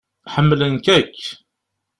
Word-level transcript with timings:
Ḥemmlen-k 0.33 0.85
akk. 0.97 1.21